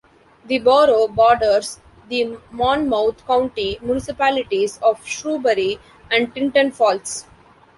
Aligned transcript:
The 0.45 0.57
borough 0.57 1.07
borders 1.07 1.79
the 2.09 2.39
Monmouth 2.49 3.23
County 3.27 3.77
municipalities 3.83 4.79
of 4.81 5.05
Shrewsbury 5.05 5.77
and 6.09 6.33
Tinton 6.33 6.71
Falls. 6.71 7.27